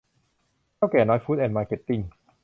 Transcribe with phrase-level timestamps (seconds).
[0.75, 1.99] เถ้าแก่น้อย ฟู๊ดแอนด์มาร์เก็ตติ้ง